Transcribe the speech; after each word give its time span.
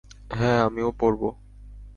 হ্যাঁ, 0.31 0.59
আমিও 0.65 0.89
পড়বো। 0.91 1.29